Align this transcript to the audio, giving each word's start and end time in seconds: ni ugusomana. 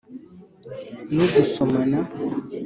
ni 1.13 1.21
ugusomana. 1.25 1.99